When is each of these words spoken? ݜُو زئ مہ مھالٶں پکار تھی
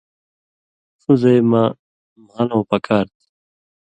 ݜُو 1.01 1.11
زئ 1.21 1.37
مہ 1.49 1.63
مھالٶں 2.27 2.63
پکار 2.69 3.05
تھی 3.15 3.25